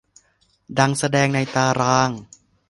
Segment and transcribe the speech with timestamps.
[0.77, 2.09] ดังแสดงในตาราง